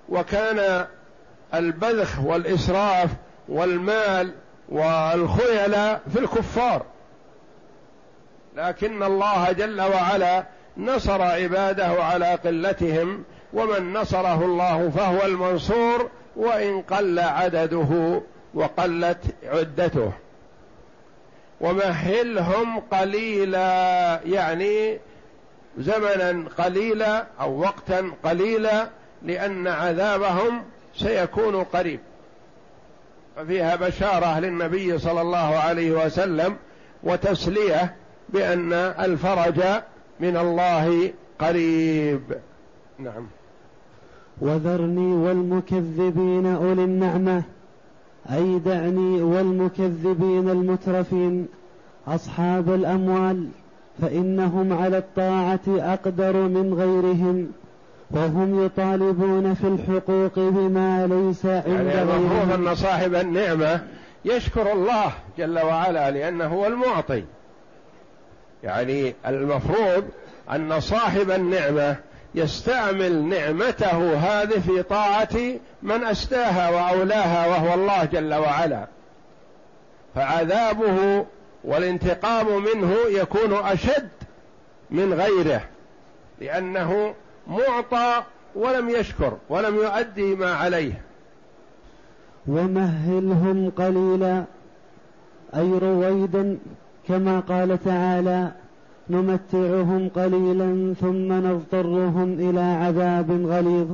وكان 0.10 0.86
البذخ 1.54 2.20
والإسراف 2.20 3.10
والمال 3.50 4.32
والخيلاء 4.70 6.02
في 6.14 6.20
الكفار. 6.20 6.86
لكن 8.56 9.04
الله 9.04 9.52
جل 9.52 9.82
وعلا 9.82 10.44
نصر 10.78 11.22
عباده 11.22 12.04
على 12.04 12.26
قلتهم 12.26 13.24
ومن 13.54 13.94
نصره 13.94 14.46
الله 14.46 14.90
فهو 14.90 15.26
المنصور 15.26 16.10
وإن 16.36 16.82
قل 16.82 17.20
عدده 17.20 18.22
وقلت 18.54 19.22
عدته. 19.44 20.12
ومهلهم 21.62 22.80
قليلا 22.80 24.20
يعني 24.26 25.00
زمنا 25.80 26.44
قليلا 26.58 27.26
أو 27.42 27.60
وقتا 27.60 28.12
قليلا 28.24 28.90
لأن 29.24 29.68
عذابهم 29.68 30.62
سيكون 30.96 31.56
قريب. 31.64 32.00
ففيها 33.36 33.76
بشارة 33.76 34.40
للنبي 34.40 34.98
صلى 34.98 35.22
الله 35.22 35.38
عليه 35.58 36.06
وسلم 36.06 36.56
وتسلية 37.04 37.96
بأن 38.30 38.74
الفرج 38.74 39.62
من 40.20 40.38
الله 40.38 41.14
قريب. 41.40 42.22
نعم. 43.00 43.28
وذرني 44.42 45.14
والمكذبين 45.14 46.46
أولي 46.46 46.84
النعمة 46.84 47.44
أي 48.32 48.60
دعني 48.60 49.22
والمكذبين 49.22 50.50
المترفين 50.50 51.48
أصحاب 52.08 52.70
الأموال 52.70 53.48
فإنهم 54.02 54.74
على 54.74 54.98
الطاعة 54.98 55.60
أقدر 55.68 56.34
من 56.34 56.74
غيرهم 56.74 57.52
وهم 58.12 58.66
يطالبون 58.66 59.54
في 59.54 59.68
الحقوق 59.68 60.36
بما 60.36 61.08
ليس 61.08 61.46
عند 61.46 61.88
يعني 61.88 62.02
المفروض 62.02 62.52
أن 62.52 62.76
صاحب 62.76 63.16
النعمة 63.16 63.82
يشكر 64.26 64.72
الله 64.72 65.12
جل 65.38 65.60
وعلا 65.60 66.12
لأنه 66.12 66.46
هو 66.46 66.68
المعطي. 66.68 67.24
يعني 68.64 69.16
المفروض 69.28 70.04
أن 70.52 70.80
صاحب 70.80 71.32
النعمة 71.32 71.96
يستعمل 72.36 73.24
نعمته 73.24 74.18
هذه 74.18 74.60
في 74.60 74.84
طاعة 74.84 75.38
من 75.82 76.04
اسداها 76.04 76.70
وأولاها 76.70 77.48
وهو 77.48 77.74
الله 77.74 78.06
جل 78.06 78.34
وعلا. 78.34 78.88
فعذابه 80.16 81.26
والانتقام 81.64 82.64
منه 82.64 82.96
يكون 83.10 83.54
أشد 83.54 84.10
من 84.92 85.14
غيره 85.14 85.62
لأنه 86.42 87.14
معطى 87.48 88.24
ولم 88.56 88.90
يشكر 88.90 89.38
ولم 89.50 89.76
يؤدي 89.76 90.36
ما 90.36 90.54
عليه. 90.54 91.02
ومهلهم 92.48 93.72
قليلا 93.78 94.44
أي 95.56 95.72
رويدا 95.72 96.58
كما 97.08 97.40
قال 97.40 97.84
تعالى 97.84 98.52
نمتعهم 99.10 100.10
قليلا 100.16 100.94
ثم 101.02 101.34
نضطرهم 101.34 102.34
إلى 102.34 102.62
عذاب 102.62 103.46
غليظ 103.46 103.88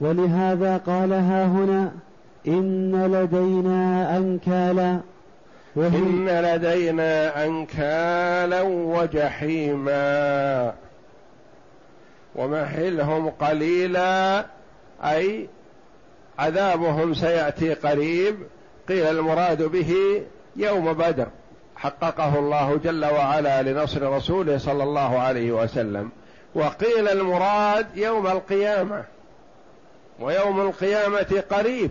ولهذا 0.00 0.76
قال 0.76 1.12
ها 1.12 1.46
هنا 1.46 1.92
إن 2.46 3.04
لدينا 3.12 4.16
أنكالا 4.16 5.00
إن 5.76 6.28
لدينا 6.28 7.44
أنكالا 7.44 8.62
وجحيما. 8.62 9.94
ومهلهم 12.34 13.30
قليلا 13.30 14.46
أي 15.04 15.48
عذابهم 16.38 17.14
سيأتي 17.14 17.74
قريب. 17.74 18.36
قيل 18.88 19.06
المراد 19.06 19.62
به 19.62 20.22
يوم 20.56 20.92
بدر. 20.92 21.26
حققه 21.76 22.38
الله 22.38 22.80
جل 22.84 23.04
وعلا 23.04 23.62
لنصر 23.62 24.16
رسوله 24.16 24.58
صلى 24.58 24.82
الله 24.84 25.18
عليه 25.18 25.52
وسلم. 25.52 26.10
وقيل 26.54 27.08
المراد 27.08 27.86
يوم 27.96 28.26
القيامة. 28.26 29.04
ويوم 30.20 30.60
القيامة 30.60 31.42
قريب. 31.50 31.90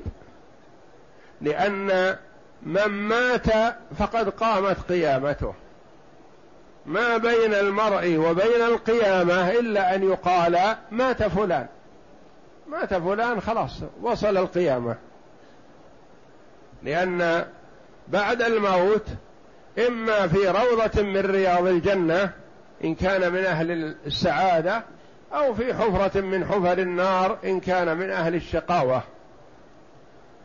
لأن 1.42 2.16
من 2.66 2.88
مات 2.88 3.76
فقد 4.00 4.30
قامت 4.30 4.78
قيامته. 4.90 5.54
ما 6.86 7.18
بين 7.18 7.54
المرء 7.54 8.18
وبين 8.18 8.62
القيامة 8.62 9.52
إلا 9.52 9.96
أن 9.96 10.04
يقال 10.04 10.60
مات 10.92 11.24
فلان. 11.24 11.68
مات 12.68 12.94
فلان 12.94 13.42
خلاص 13.42 13.82
وصل 14.02 14.38
القيامة. 14.38 14.96
لأن 16.84 17.46
بعد 18.08 18.42
الموت 18.42 19.06
إما 19.88 20.28
في 20.28 20.48
روضة 20.48 21.02
من 21.02 21.18
رياض 21.18 21.68
الجنة 21.68 22.30
إن 22.84 22.96
كان 22.96 23.34
من 23.34 23.46
أهل 23.46 23.96
السعادة 24.06 24.84
أو 25.34 25.54
في 25.54 25.74
حفرة 25.74 26.22
من 26.22 26.46
حفر 26.46 26.78
النار 26.78 27.38
إن 27.46 27.60
كان 27.60 27.98
من 27.98 28.10
أهل 28.10 28.36
الشقاوة. 28.36 29.04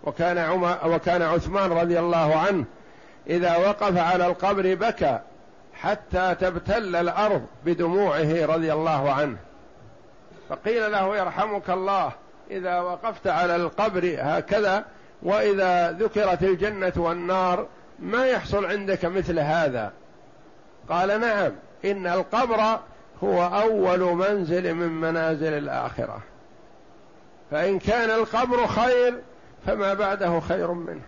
وكان 0.05 0.39
عمر 0.39 0.79
وكان 0.85 1.23
عثمان 1.23 1.73
رضي 1.73 1.99
الله 1.99 2.37
عنه 2.37 2.65
إذا 3.27 3.57
وقف 3.57 3.97
على 3.97 4.27
القبر 4.27 4.75
بكى 4.75 5.19
حتى 5.75 6.37
تبتل 6.41 6.97
الأرض 6.97 7.47
بدموعه 7.65 8.47
رضي 8.47 8.73
الله 8.73 9.13
عنه. 9.13 9.37
فقيل 10.49 10.93
له 10.93 11.17
يرحمك 11.17 11.71
الله 11.71 12.13
إذا 12.51 12.81
وقفت 12.81 13.27
على 13.27 13.57
القبر 13.57 14.17
هكذا 14.19 14.85
وإذا 15.23 15.93
ذكرت 15.93 16.43
الجنة 16.43 16.93
والنار 16.97 17.67
ما 17.99 18.27
يحصل 18.27 18.67
عندك 18.67 19.05
مثل 19.05 19.39
هذا؟ 19.39 19.93
قال 20.89 21.21
نعم 21.21 21.53
إن 21.85 22.07
القبر 22.07 22.79
هو 23.25 23.47
أول 23.47 24.01
منزل 24.01 24.75
من 24.75 24.89
منازل 24.89 25.53
الآخرة. 25.53 26.21
فإن 27.51 27.79
كان 27.79 28.11
القبر 28.11 28.67
خير 28.67 29.21
فما 29.67 29.95
بعده 29.95 30.41
خير 30.41 30.73
منه. 30.73 31.03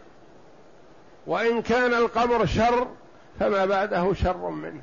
وإن 1.27 1.62
كان 1.62 1.95
القبر 1.95 2.47
شر 2.47 2.87
فما 3.41 3.67
بعده 3.67 4.15
شر 4.15 4.51
منه. 4.51 4.81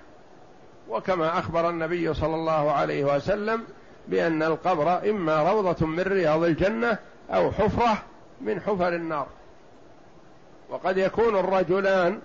وكما 0.90 1.40
أخبر 1.40 1.70
النبي 1.70 2.14
صلى 2.14 2.36
الله 2.36 2.72
عليه 2.72 3.16
وسلم 3.16 3.64
بأن 4.08 4.44
القبر 4.44 5.10
إما 5.10 5.52
روضة 5.52 5.86
من 5.86 6.04
رياض 6.04 6.44
الجنة 6.44 6.98
أو 7.30 7.52
حفرة 7.52 7.98
من 8.42 8.62
حفر 8.62 8.96
النار. 8.96 9.28
وقد 10.70 10.98
يكون 10.98 11.36
الرجلان 11.40 12.20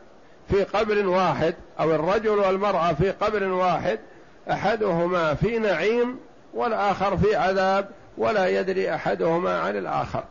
في 0.48 0.64
قبر 0.64 1.06
واحد 1.06 1.54
أو 1.80 1.94
الرجل 1.94 2.38
والمرأة 2.38 2.92
في 2.92 3.10
قبر 3.10 3.44
واحد 3.44 3.98
أحدهما 4.50 5.34
في 5.34 5.58
نعيم 5.58 6.18
والآخر 6.54 7.16
في 7.16 7.36
عذاب 7.36 7.90
ولا 8.18 8.46
يدري 8.46 8.94
أحدهما 8.94 9.60
عن 9.60 9.76
الآخر. 9.76 10.24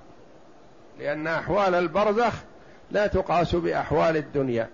لأن 0.99 1.27
أحوال 1.27 1.75
البرزخ 1.75 2.33
لا 2.91 3.07
تقاس 3.07 3.55
بأحوال 3.55 4.17
الدنيا. 4.17 4.69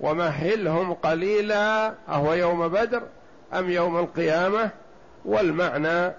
ومهلهم 0.00 0.94
قليلا 0.94 1.94
أهو 2.08 2.32
يوم 2.32 2.68
بدر 2.68 3.02
أم 3.54 3.70
يوم 3.70 3.98
القيامة 3.98 4.70
والمعنى 5.24 6.12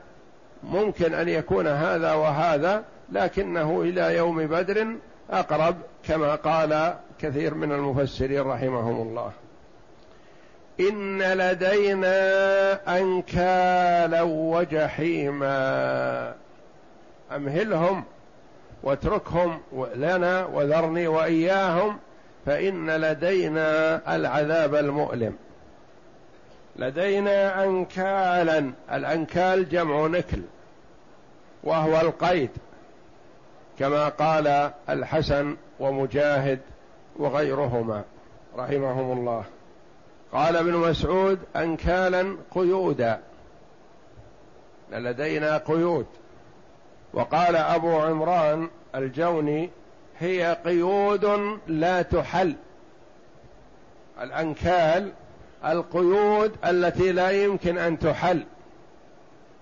ممكن 0.63 1.13
أن 1.13 1.29
يكون 1.29 1.67
هذا 1.67 2.13
وهذا 2.13 2.83
لكنه 3.11 3.81
إلى 3.81 4.15
يوم 4.15 4.47
بدر 4.47 4.87
أقرب 5.31 5.75
كما 6.07 6.35
قال 6.35 6.95
كثير 7.19 7.53
من 7.53 7.71
المفسرين 7.71 8.41
رحمهم 8.41 9.07
الله. 9.07 9.31
إن 10.79 11.21
لدينا 11.21 12.99
أنكالا 12.99 14.21
وجحيما. 14.21 15.57
أمهلهم 17.35 18.03
واتركهم 18.83 19.59
لنا 19.95 20.45
وذرني 20.45 21.07
وإياهم 21.07 21.97
فإن 22.45 22.91
لدينا 22.91 24.01
العذاب 24.15 24.75
المؤلم. 24.75 25.35
لدينا 26.75 27.63
انكالا 27.63 28.71
الأنكال 28.91 29.69
جمع 29.69 30.07
نكل 30.07 30.41
وهو 31.63 32.01
القيد 32.01 32.49
كما 33.79 34.09
قال 34.09 34.71
الحسن 34.89 35.55
ومجاهد 35.79 36.59
وغيرهما 37.15 38.03
رحمهم 38.57 39.17
الله. 39.17 39.43
قال 40.33 40.55
ابن 40.55 40.73
مسعود 40.73 41.39
انكالا 41.55 42.37
قيودا 42.55 43.19
لدينا 44.91 45.57
قيود. 45.57 46.05
وقال 47.17 47.55
أبو 47.55 47.99
عمران 47.99 48.69
الجوني 48.95 49.69
هي 50.19 50.57
قيود 50.65 51.57
لا 51.67 52.01
تحل. 52.01 52.55
الأنكال 54.21 55.11
القيود 55.65 56.55
التي 56.65 57.11
لا 57.11 57.29
يمكن 57.29 57.77
أن 57.77 57.99
تحل 57.99 58.43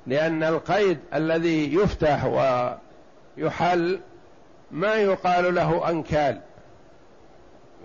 لأن 0.08 0.44
القيد 0.44 1.00
الذي 1.13 1.74
يفتح 1.76 2.26
ويحل 3.38 4.00
ما 4.72 4.96
يقال 4.96 5.56
له 5.56 5.89
أنكال 5.89 6.41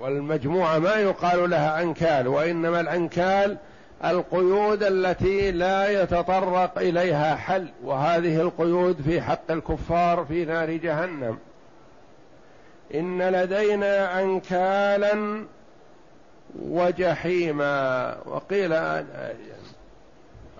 والمجموعة 0.00 0.78
ما 0.78 0.94
يقال 0.94 1.50
لها 1.50 1.82
أنكال 1.82 2.28
وإنما 2.28 2.80
الأنكال 2.80 3.56
القيود 4.04 4.82
التي 4.82 5.50
لا 5.50 6.02
يتطرق 6.02 6.78
إليها 6.78 7.36
حل 7.36 7.68
وهذه 7.84 8.40
القيود 8.40 9.02
في 9.02 9.20
حق 9.20 9.50
الكفار 9.50 10.24
في 10.24 10.44
نار 10.44 10.70
جهنم. 10.70 11.38
إن 12.94 13.22
لدينا 13.22 14.22
انكالا 14.22 15.44
وجحيما. 16.62 18.16
وقيل 18.26 18.72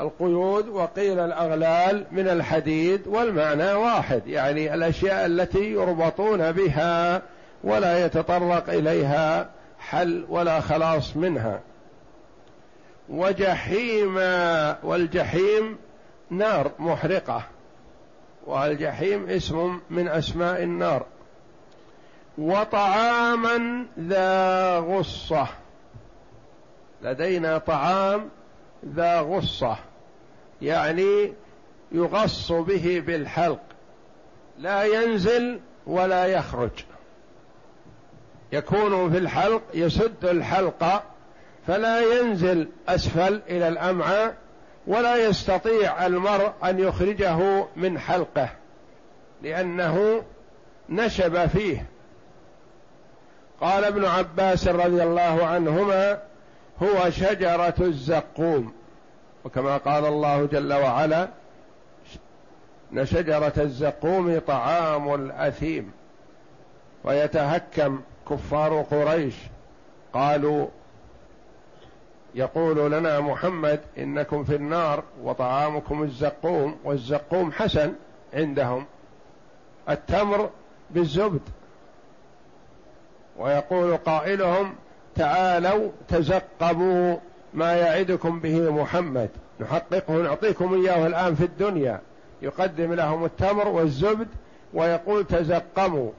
القيود 0.00 0.68
وقيل 0.68 1.18
الأغلال 1.18 2.04
من 2.12 2.28
الحديد 2.28 3.06
والمعنى 3.06 3.72
واحد 3.72 4.26
يعني 4.26 4.74
الأشياء 4.74 5.26
التي 5.26 5.72
يربطون 5.72 6.52
بها 6.52 7.22
ولا 7.64 8.06
يتطرق 8.06 8.70
إليها 8.70 9.48
حل 9.78 10.24
ولا 10.28 10.60
خلاص 10.60 11.16
منها. 11.16 11.60
وجحيما 13.10 14.78
والجحيم 14.82 15.78
نار 16.30 16.70
محرقة 16.78 17.42
والجحيم 18.46 19.28
اسم 19.28 19.80
من 19.90 20.08
أسماء 20.08 20.62
النار. 20.62 21.06
وطعاما 22.38 23.86
ذا 23.98 24.78
غصة 24.78 25.46
لدينا 27.02 27.58
طعام 27.58 28.28
ذا 28.94 29.20
غصة 29.20 29.76
يعني 30.62 31.32
يغص 31.92 32.52
به 32.52 33.02
بالحلق 33.06 33.60
لا 34.58 34.84
ينزل 34.84 35.60
ولا 35.86 36.26
يخرج. 36.26 36.70
يكون 38.52 39.10
في 39.10 39.18
الحلق 39.18 39.62
يسد 39.74 40.24
الحلق 40.24 41.02
فلا 41.66 42.00
ينزل 42.00 42.68
أسفل 42.88 43.40
إلى 43.48 43.68
الأمعاء 43.68 44.34
ولا 44.86 45.16
يستطيع 45.16 46.06
المرء 46.06 46.52
أن 46.64 46.78
يخرجه 46.78 47.66
من 47.76 47.98
حلقه 47.98 48.48
لأنه 49.42 50.22
نشب 50.88 51.46
فيه. 51.46 51.86
قال 53.60 53.84
ابن 53.84 54.04
عباس 54.04 54.68
رضي 54.68 55.02
الله 55.02 55.46
عنهما 55.46 56.18
هو 56.82 57.10
شجرة 57.10 57.74
الزقوم. 57.80 58.72
وكما 59.44 59.76
قال 59.76 60.06
الله 60.06 60.46
جل 60.46 60.72
وعلا 60.72 61.28
إن 62.92 63.06
شجرة 63.06 63.52
الزقوم 63.58 64.40
طعام 64.46 65.14
الأثيم. 65.14 65.92
ويتهكم 67.04 68.00
كفار 68.30 68.82
قريش 68.90 69.34
قالوا 70.12 70.66
يقول 72.34 72.92
لنا 72.92 73.20
محمد 73.20 73.80
إنكم 73.98 74.44
في 74.44 74.54
النار 74.54 75.02
وطعامكم 75.22 76.02
الزقوم 76.02 76.76
والزقوم 76.84 77.52
حسن 77.52 77.92
عندهم. 78.34 78.86
التمر 79.88 80.50
بالزبد. 80.90 81.40
ويقول 83.38 83.96
قائلهم 83.96 84.74
تعالوا 85.14 85.90
تزقبوا 86.08 87.16
ما 87.54 87.72
يعدكم 87.72 88.40
به 88.40 88.70
محمد. 88.70 89.28
نحققه 89.60 90.14
نعطيكم 90.14 90.74
إياه 90.74 91.06
الآن 91.06 91.34
في 91.34 91.44
الدنيا. 91.44 92.00
يقدم 92.42 92.94
لهم 92.94 93.24
التمر 93.24 93.68
والزبد 93.68 94.28
ويقول 94.74 95.26
تزقموا. 95.26 96.10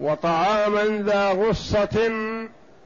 وطعاما 0.00 1.02
ذا 1.02 1.32
غصة 1.32 2.10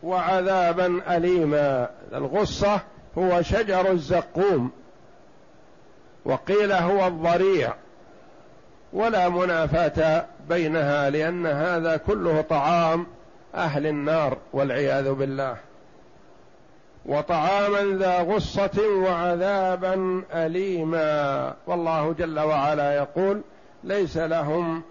وعذابا 0.04 1.16
أليما. 1.16 1.88
الغصة 2.14 2.80
هو 3.18 3.42
شجر 3.42 3.90
الزقوم 3.90 4.70
وقيل 6.24 6.72
هو 6.72 7.06
الضريع 7.06 7.74
ولا 8.92 9.28
منافاة 9.28 10.26
بينها 10.48 11.10
لأن 11.10 11.46
هذا 11.46 11.96
كله 11.96 12.40
طعام 12.40 13.06
أهل 13.54 13.86
النار 13.86 14.36
والعياذ 14.52 15.12
بالله. 15.12 15.56
وطعاما 17.06 17.98
ذا 17.98 18.18
غصة 18.18 18.88
وعذابا 18.96 20.22
أليما. 20.34 21.54
والله 21.66 22.12
جل 22.12 22.40
وعلا 22.40 22.94
يقول 22.94 23.40
ليس 23.84 24.16
لهم 24.16 24.82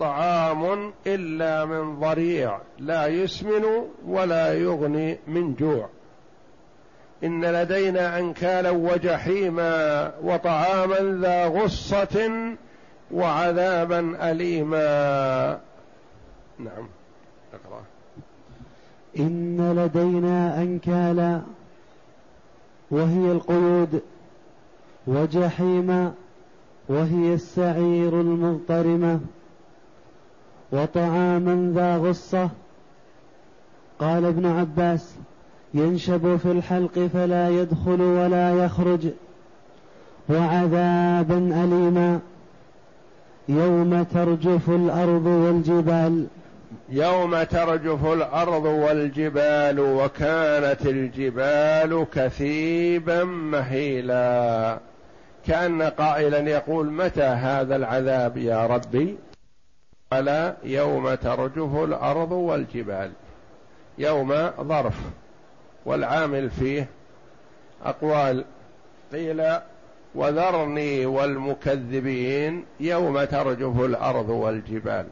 طعام 0.00 0.92
إلا 1.06 1.64
من 1.64 2.00
ضريع 2.00 2.58
لا 2.78 3.06
يسمن 3.06 3.64
ولا 4.06 4.54
يغني 4.54 5.18
من 5.26 5.54
جوع. 5.54 5.88
إن 7.24 7.44
لدينا 7.44 8.18
أنكالا 8.18 8.70
وجحيما 8.70 10.12
وطعاما 10.22 11.20
ذا 11.20 11.46
غصة 11.46 12.30
وعذابا 13.10 14.30
أليما. 14.30 15.60
نعم. 16.58 16.88
اقرأ. 17.54 17.82
إن 19.18 19.74
لدينا 19.76 20.62
أنكالا 20.62 21.40
وهي 22.90 23.32
القيود 23.32 24.02
وجحيما 25.06 26.12
وهي 26.88 27.34
السعير 27.34 28.20
المضطرمة. 28.20 29.20
وطعاما 30.72 31.72
ذا 31.74 31.96
غصة. 31.96 32.50
قال 33.98 34.24
ابن 34.24 34.46
عباس 34.46 35.14
ينشب 35.74 36.36
في 36.36 36.52
الحلق 36.52 36.98
فلا 37.12 37.48
يدخل 37.48 38.00
ولا 38.00 38.64
يخرج 38.64 39.08
وعذابا 40.28 41.38
أليما. 41.64 42.20
يوم 43.48 44.02
ترجف 44.02 44.70
الأرض 44.70 45.26
والجبال. 45.26 46.26
يوم 46.88 47.42
ترجف 47.42 48.06
الأرض 48.06 48.64
والجبال 48.64 49.80
وكانت 49.80 50.86
الجبال 50.86 52.06
كثيبا 52.14 53.24
مهيلا. 53.24 54.78
كأن 55.46 55.82
قائلا 55.82 56.38
يقول 56.38 56.92
متى 56.92 57.22
هذا 57.22 57.76
العذاب 57.76 58.36
يا 58.36 58.66
ربي؟ 58.66 59.16
قال 60.10 60.54
يوم 60.64 61.14
ترجف 61.14 61.74
الأرض 61.74 62.32
والجبال 62.32 63.12
يوم 63.98 64.50
ظرف 64.60 65.00
والعامل 65.86 66.50
فيه 66.50 66.86
أقوال 67.84 68.44
قيل 69.12 69.58
وذرني 70.14 71.06
والمكذبين 71.06 72.64
يوم 72.80 73.24
ترجف 73.24 73.80
الأرض 73.80 74.28
والجبال. 74.28 75.06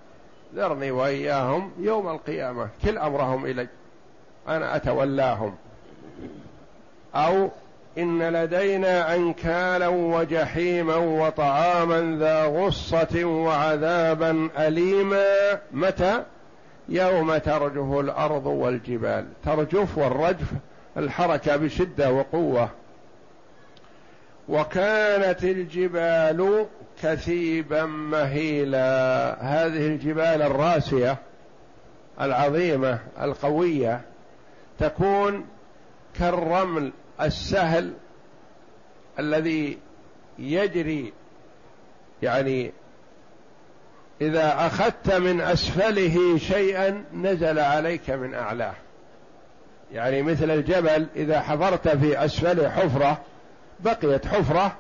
ذرني 0.55 0.91
وإياهم 0.91 1.73
يوم 1.79 2.09
القيامة 2.09 2.69
كل 2.85 2.99
أمرهم 2.99 3.47
إلي 3.47 3.69
أنا 4.49 4.77
أتولاهم. 4.77 5.55
أو 7.15 7.49
إن 7.99 8.23
لدينا 8.23 9.15
انكالا 9.15 9.89
وجحيما 9.89 10.97
وطعاما 10.97 12.17
ذا 12.19 12.45
غصة 12.45 13.25
وعذابا 13.25 14.49
أليما. 14.59 15.25
متى؟ 15.73 16.23
يوم 16.89 17.37
ترجف 17.37 17.99
الأرض 18.01 18.47
والجبال. 18.47 19.27
ترجف 19.45 19.99
والرجف 19.99 20.47
الحركة 20.97 21.57
بشدة 21.57 22.13
وقوة. 22.13 22.69
وكانت 24.49 25.45
الجبال 25.45 26.67
كثيبا 27.03 27.85
مهيلا. 27.85 29.37
هذه 29.41 29.87
الجبال 29.87 30.43
الراسية 30.43 31.17
العظيمة 32.21 32.99
القوية 33.21 34.01
تكون 34.79 35.45
كالرمل 36.19 36.93
السهل 37.21 37.93
الذي 39.19 39.79
يجري 40.39 41.13
يعني 42.23 42.73
إذا 44.21 44.67
أخذت 44.67 45.13
من 45.13 45.41
أسفله 45.41 46.39
شيئا 46.39 47.05
نزل 47.15 47.59
عليك 47.59 48.11
من 48.11 48.35
أعلاه. 48.35 48.75
يعني 49.93 50.23
مثل 50.23 50.51
الجبل 50.51 51.07
إذا 51.17 51.41
حفرت 51.41 51.89
في 51.89 52.25
اسفله 52.25 52.71
حفرة 52.71 53.19
بقيت 53.81 54.27
حفرة 54.27 54.77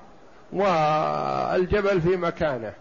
والجبل 0.52 2.00
في 2.00 2.16
مكانه. 2.16 2.72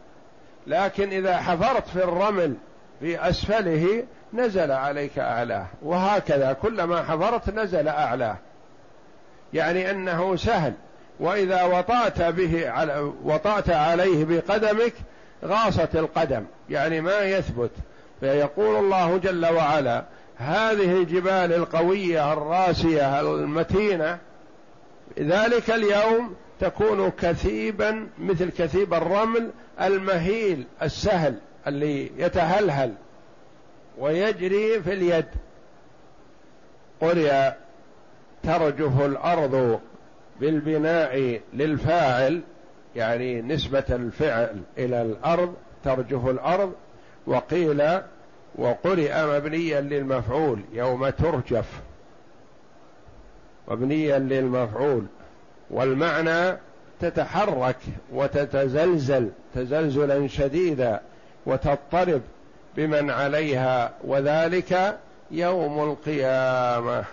لكن 0.67 1.09
إذا 1.09 1.37
حفرت 1.37 1.87
في 1.87 2.03
الرمل 2.03 2.55
في 2.99 3.29
أسفله 3.29 4.03
نزل 4.33 4.71
عليك 4.71 5.19
أعلاه. 5.19 5.65
وهكذا 5.81 6.53
كلما 6.53 7.03
حفرت 7.03 7.49
نزل 7.49 7.87
أعلاه. 7.87 8.37
يعني 9.55 9.91
أنه 9.91 10.35
سهل. 10.35 10.73
وإذا 11.19 11.63
وطأت 11.63 12.21
به 12.21 12.69
على 12.69 13.11
وطأت 13.23 13.69
عليه 13.69 14.25
بقدمك 14.25 14.93
غاصت 15.45 15.95
القدم. 15.95 16.43
يعني 16.69 17.01
ما 17.01 17.19
يثبت. 17.19 17.71
فيقول 18.19 18.75
الله 18.75 19.17
جل 19.17 19.45
وعلا 19.45 20.03
هذه 20.37 20.97
الجبال 20.97 21.53
القوية 21.53 22.33
الراسية 22.33 23.21
المتينة 23.21 24.17
ذلك 25.19 25.71
اليوم 25.71 26.35
تكون 26.59 27.09
كثيبا 27.09 28.07
مثل 28.19 28.51
كثيب 28.51 28.93
الرمل 28.93 29.49
المهيل 29.81 30.67
السهل 30.81 31.35
اللي 31.67 32.11
يتهلهل 32.17 32.93
ويجري 33.97 34.81
في 34.81 34.93
اليد. 34.93 35.25
قرئ 37.01 37.51
ترجف 38.45 39.05
الأرض 39.05 39.79
بالبناء 40.39 41.41
للفاعل 41.53 42.41
يعني 42.95 43.41
نسبة 43.41 43.83
الفعل 43.89 44.61
إلى 44.77 45.01
الأرض 45.01 45.53
ترجف 45.83 46.27
الأرض 46.27 46.73
وقيل 47.27 47.83
وقرئ 48.55 49.25
مبنيا 49.25 49.81
للمفعول 49.81 50.59
يوم 50.73 51.09
ترجف. 51.09 51.81
مبنيا 53.67 54.19
للمفعول 54.19 55.05
والمعنى 55.69 56.57
تتحرك 57.01 57.77
وتتزلزل 58.13 59.29
تزلزلا 59.55 60.27
شديدا 60.27 61.01
وتضطرب 61.45 62.21
بمن 62.75 63.09
عليها 63.09 63.93
وذلك 64.03 64.97
يوم 65.31 65.83
القيامة. 65.91 67.03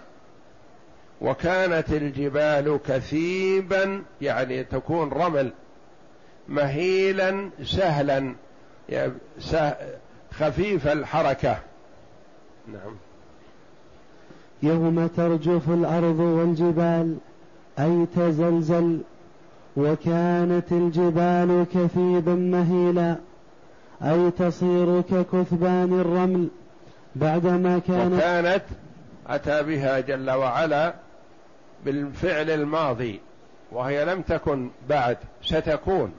وكانت 1.23 1.93
الجبال 1.93 2.79
كثيبا 2.87 4.03
يعني 4.23 4.65
تكون 4.65 5.09
رمل 5.09 5.53
مهيلا 6.49 7.51
سهلا 7.65 8.35
خفيف 10.33 10.87
الحركة. 10.89 11.59
نعم. 12.73 12.97
يوم 14.63 15.07
ترجف 15.07 15.69
الأرض 15.69 16.21
والجبال 16.21 17.17
اي 17.79 18.07
تزلزل 18.17 19.01
وكانت 19.77 20.73
الجبال 20.73 21.67
كثيبا 21.75 22.35
مهيلا 22.35 23.17
أي 24.03 24.31
تصير 24.31 25.01
ككثبان 25.01 26.01
الرمل 26.01 26.49
بعدما 27.17 27.79
كانت 27.79 28.15
وكانت 28.15 28.63
أتى 29.27 29.63
بها 29.63 30.01
جل 30.01 30.31
وعلا 30.31 30.95
بالفعل 31.85 32.51
الماضي 32.51 33.21
وهي 33.73 34.05
لم 34.05 34.23
تكن 34.23 34.71
بعد 34.89 35.17
ستكون. 35.43 36.13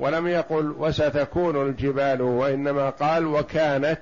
ولم 0.00 0.26
يقل 0.26 0.74
وستكون 0.78 1.68
الجبال 1.68 2.22
وإنما 2.22 2.90
قال 2.90 3.26
وكانت 3.26 4.00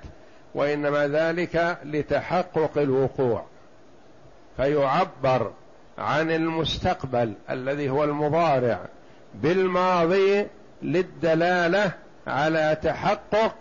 وإنما 0.55 1.07
ذلك 1.07 1.77
لتحقق 1.85 2.77
الوقوع. 2.77 3.45
فيعبر 4.57 5.51
عن 5.97 6.31
المستقبل 6.31 7.33
الذي 7.49 7.89
هو 7.89 8.03
المضارع 8.03 8.79
بالماضي 9.35 10.47
للدلالة 10.81 11.91
على 12.27 12.77
تحقق 12.83 13.55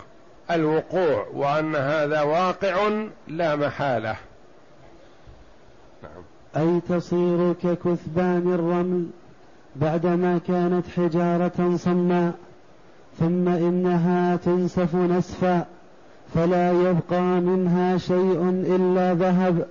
الوقوع 0.50 1.26
وأن 1.35 1.76
هذا 1.76 2.22
واقع 2.22 2.90
لا 3.29 3.57
محالة. 3.57 4.16
أي 6.56 6.80
تصير 6.88 7.52
ككثبان 7.52 8.52
الرمل 8.54 9.06
بعدما 9.76 10.40
كانت 10.48 10.86
حجارة 10.96 11.76
صماء 11.76 12.32
ثم 13.18 13.48
إنها 13.48 14.36
تنسف 14.36 14.94
نسفا 14.94 15.66
فلا 16.34 16.72
يبقى 16.72 17.22
منها 17.40 17.98
شيء 17.98 18.64
إلا 18.66 19.14
ذهب 19.14 19.66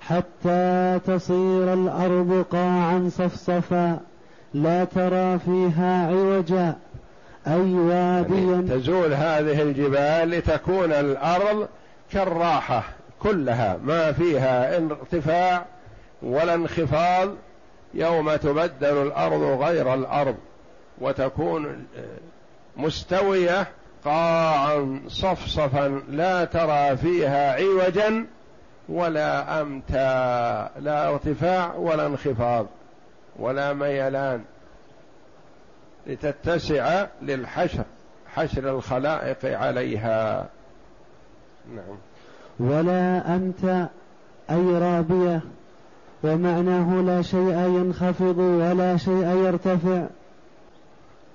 حتى 0.00 1.00
تصير 1.06 1.72
الأرض 1.72 2.44
قاعا 2.52 3.10
صفصفا 3.12 4.00
لا 4.54 4.84
ترى 4.84 5.38
فيها 5.38 6.06
عوجا 6.06 6.76
أي 7.46 7.74
واديا 7.74 8.52
يعني 8.52 8.68
تزول 8.68 9.12
هذه 9.12 9.62
الجبال 9.62 10.30
لتكون 10.30 10.92
الأرض 10.92 11.68
كالراحة 12.12 12.82
كلها 13.22 13.78
ما 13.84 14.12
فيها 14.12 14.76
ارتفاع 14.76 15.64
ولا 16.22 16.54
انخفاض 16.54 17.34
يوم 17.94 18.36
تبدل 18.36 19.02
الأرض 19.02 19.62
غير 19.62 19.94
الأرض 19.94 20.36
وتكون 20.98 21.86
مستوية 22.76 23.68
قاعا 24.04 25.00
صفصفا 25.08 26.02
لا 26.08 26.44
ترى 26.44 26.96
فيها 26.96 27.52
عوجا 27.52 28.26
ولا 28.88 29.60
أمتا 29.60 30.70
لا 30.80 31.08
ارتفاع 31.08 31.74
ولا 31.74 32.06
انخفاض 32.06 32.66
ولا 33.36 33.72
ميلان 33.72 34.44
لتتسع 36.06 37.06
للحشر 37.22 37.84
حشر 38.34 38.70
الخلائق 38.70 39.58
عليها. 39.58 40.48
نعم. 41.74 41.98
ولا 42.60 43.34
أمتا 43.36 43.88
أي 44.50 44.78
رابية؟ 44.78 45.40
ومعناه 46.24 47.02
لا 47.02 47.22
شيء 47.22 47.58
ينخفض 47.58 48.38
ولا 48.38 48.96
شيء 48.96 49.26
يرتفع. 49.26 50.06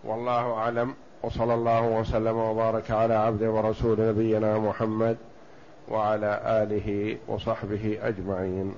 والله 0.04 0.54
أعلم. 0.54 0.93
وصلى 1.24 1.54
الله 1.54 2.00
وسلم 2.00 2.38
وبارك 2.38 2.91
على 2.91 3.13
عبد 3.13 3.43
ورسول 3.43 4.10
نبينا 4.10 4.58
محمد 4.58 5.17
وعلى 5.89 6.41
آله 6.46 7.17
وصحبه 7.28 7.98
أجمعين. 8.02 8.74